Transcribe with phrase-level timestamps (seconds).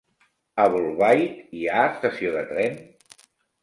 [0.63, 2.85] A Bolbait hi ha estació de tren?